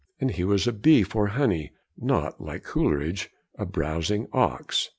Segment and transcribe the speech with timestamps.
[0.19, 4.89] And he was a bee for honey, not, like Coleridge, a browsing ox.